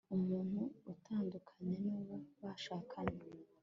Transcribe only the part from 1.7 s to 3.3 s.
nu wo bashakanye